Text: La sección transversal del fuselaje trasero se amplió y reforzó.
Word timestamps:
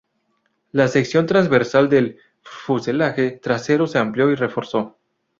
La 0.71 0.87
sección 0.87 1.27
transversal 1.27 1.87
del 1.87 2.17
fuselaje 2.41 3.33
trasero 3.39 3.85
se 3.85 3.99
amplió 3.99 4.31
y 4.31 4.35
reforzó. 4.35 4.97